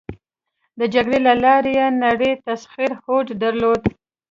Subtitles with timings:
[0.79, 3.81] د جګړې له لارې یې نړی تسخیر هوډ درلود.